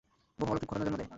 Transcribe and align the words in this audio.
বহু 0.39 0.49
অলৌকিক 0.51 0.69
ঘটনা 0.69 0.85
জন্ম 0.85 0.97
দেয়। 0.97 1.09